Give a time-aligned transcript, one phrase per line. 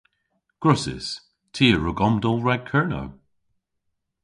[0.61, 1.07] Gwrussys.
[1.53, 3.09] Ty a wrug omdowl rag Kernow.